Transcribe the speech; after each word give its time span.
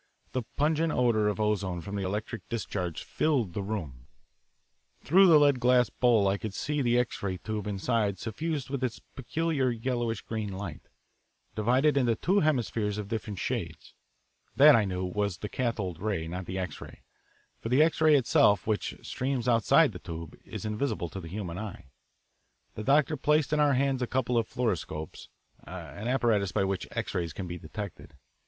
The 0.31 0.41
pungent 0.57 0.91
odour 0.91 1.27
of 1.27 1.39
ozone 1.39 1.79
from 1.79 1.93
the 1.95 2.01
electric 2.01 2.49
discharge 2.49 3.03
filled 3.03 3.53
the 3.53 3.61
room. 3.61 4.07
Through 5.03 5.27
the 5.27 5.37
lead 5.37 5.59
glass 5.59 5.91
bowl 5.91 6.27
I 6.27 6.39
could 6.39 6.55
see 6.55 6.81
the 6.81 6.97
X 6.97 7.21
ray 7.21 7.37
tube 7.37 7.67
inside 7.67 8.17
suffused 8.17 8.71
with 8.71 8.83
its 8.83 8.97
peculiar, 9.13 9.69
yellowish 9.69 10.23
green 10.23 10.53
light, 10.53 10.87
divided 11.53 11.97
into 11.97 12.15
two 12.15 12.39
hemispheres 12.39 12.97
of 12.97 13.09
different 13.09 13.37
shades. 13.37 13.93
That, 14.55 14.75
I 14.75 14.85
knew, 14.85 15.05
was 15.05 15.37
the 15.37 15.49
cathode 15.49 15.99
ray, 15.99 16.27
not 16.27 16.47
the 16.47 16.57
X 16.57 16.81
ray, 16.81 17.03
for 17.59 17.69
the 17.69 17.83
X 17.83 18.01
ray 18.01 18.15
itself, 18.15 18.65
which 18.65 18.97
streams 19.03 19.47
outside 19.47 19.91
the 19.91 19.99
tube, 19.99 20.35
is 20.43 20.65
invisible 20.65 21.09
to 21.09 21.19
the 21.19 21.27
human 21.29 21.59
eye. 21.59 21.91
The 22.73 22.83
doctor 22.83 23.15
placed 23.15 23.53
in 23.53 23.59
our 23.59 23.73
hands 23.75 24.01
a 24.01 24.07
couple 24.07 24.35
of 24.35 24.47
fluoroscopes, 24.49 25.27
an 25.59 26.07
apparatus 26.07 26.51
by 26.51 26.63
which 26.63 26.87
X 26.89 27.13
rays 27.13 27.33
can 27.33 27.45
be 27.45 27.59
detected. 27.59 28.15